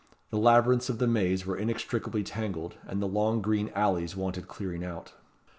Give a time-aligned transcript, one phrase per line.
[0.31, 4.83] The labyrinths of the maze were inextricably tangled, and the long green alleys wanted clearing
[4.83, 5.13] out.